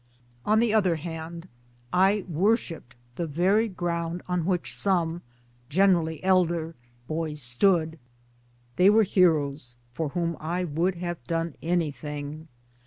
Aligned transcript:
On 0.47 0.57
the 0.57 0.73
other 0.73 0.95
hand 0.95 1.47
I 1.93 2.25
worshipped 2.27 2.95
the 3.17 3.27
very 3.27 3.67
ground 3.67 4.23
on 4.27 4.47
which! 4.47 4.75
some, 4.75 5.21
generally 5.69 6.23
elder, 6.23 6.73
boys 7.07 7.39
stood; 7.39 7.99
they 8.77 8.89
were 8.89 9.03
heroes 9.03 9.77
for 9.93 10.09
whom 10.09 10.37
I 10.39 10.63
would 10.63 10.95
have 10.95 11.23
done 11.25 11.53
anything. 11.61 12.47